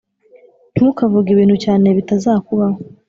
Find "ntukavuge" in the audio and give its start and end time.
0.75-1.29